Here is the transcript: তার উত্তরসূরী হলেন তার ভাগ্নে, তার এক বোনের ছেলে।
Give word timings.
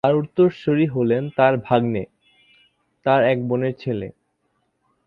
তার 0.03 0.15
উত্তরসূরী 0.15 0.85
হলেন 0.87 1.23
তার 1.35 1.53
ভাগ্নে, 1.57 2.03
তার 3.05 3.21
এক 3.23 3.37
বোনের 3.47 3.73
ছেলে। 3.79 4.07